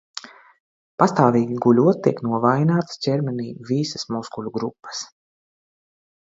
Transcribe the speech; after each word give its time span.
Pastāvīgi 1.03 1.57
guļot 1.65 2.01
tiek 2.07 2.23
novājinātas 2.29 3.03
ķermenī 3.09 3.47
visas 3.71 4.09
muskuļu 4.17 4.57
grupas. 4.59 5.07